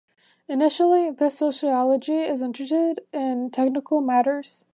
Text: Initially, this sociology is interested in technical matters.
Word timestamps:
Initially, 0.47 1.11
this 1.11 1.37
sociology 1.37 2.21
is 2.21 2.41
interested 2.41 3.05
in 3.13 3.51
technical 3.51 4.01
matters. 4.01 4.65